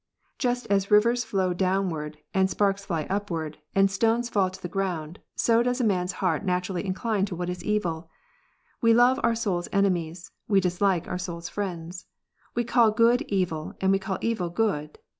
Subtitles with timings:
[0.39, 4.67] Just as rivers flow downward, $ and sparks fly upward, and stones fall to the
[4.67, 8.09] ground, so does a ^ man s heart naturally incline to what is evil.
[8.81, 12.07] We love our soul s enemies, we dislike our soul s friends.
[12.55, 14.97] We call good evil, and we call evil good.